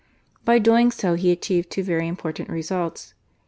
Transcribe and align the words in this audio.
By 0.45 0.57
doing 0.57 0.89
so 0.89 1.13
he 1.13 1.31
achieved 1.31 1.69
two 1.69 1.83
very 1.83 2.07
important 2.07 2.49
results. 2.49 3.13